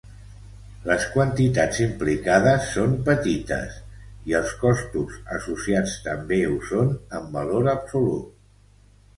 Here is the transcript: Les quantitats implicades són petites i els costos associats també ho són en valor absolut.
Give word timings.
Les 0.85 1.03
quantitats 1.15 1.81
implicades 1.87 2.65
són 2.77 2.95
petites 3.09 3.77
i 4.31 4.37
els 4.39 4.55
costos 4.63 5.21
associats 5.37 5.95
també 6.09 6.43
ho 6.51 6.59
són 6.71 6.93
en 7.21 7.33
valor 7.37 7.73
absolut. 7.79 8.37